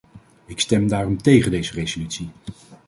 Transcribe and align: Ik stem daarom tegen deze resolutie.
Ik 0.45 0.59
stem 0.59 0.87
daarom 0.87 1.21
tegen 1.21 1.51
deze 1.51 1.73
resolutie. 1.73 2.29